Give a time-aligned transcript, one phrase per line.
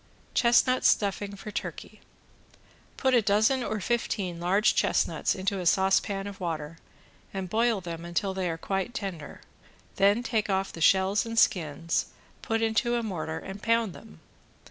[0.33, 2.01] ~CHESTNUT STUFFING FOR TURKEY~
[2.97, 6.79] Put a dozen or fifteen large chestnuts into a saucepan of water,
[7.35, 9.41] and boil them until they are quite tender,
[9.97, 12.07] then take off the shells and skins,
[12.41, 14.21] put into a mortar and pound them.